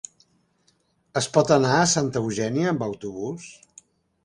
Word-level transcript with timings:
Es 1.21 1.27
pot 1.35 1.53
anar 1.57 1.75
a 1.81 1.85
Santa 1.93 2.23
Eugènia 2.25 2.73
amb 2.75 2.89
autobús? 2.89 3.49